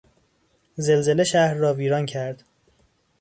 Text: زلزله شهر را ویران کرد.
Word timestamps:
زلزله 0.77 1.23
شهر 1.23 1.53
را 1.53 1.73
ویران 1.73 2.05
کرد. 2.05 2.43